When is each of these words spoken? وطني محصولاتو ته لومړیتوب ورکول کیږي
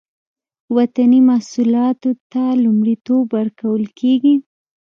وطني 0.75 1.19
محصولاتو 1.29 2.09
ته 2.31 2.43
لومړیتوب 2.63 3.25
ورکول 3.37 3.83
کیږي 3.99 4.35